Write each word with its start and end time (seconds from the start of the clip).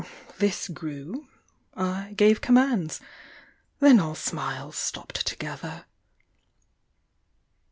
This 0.39 0.67
grew; 0.67 1.27
I 1.75 2.13
gave 2.17 2.41
commands; 2.41 3.01
Then 3.79 3.99
all 3.99 4.15
smiles 4.15 4.75
stopped 4.75 5.27
together. 5.27 5.85